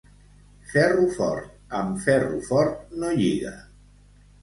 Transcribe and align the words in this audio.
Ferro 0.71 1.03
fort, 1.17 1.53
amb 1.81 2.01
ferro 2.07 2.43
fort, 2.51 2.85
no 3.01 3.15
lliga. 3.25 3.57